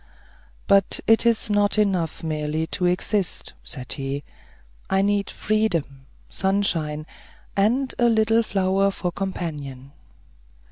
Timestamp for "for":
8.89-9.09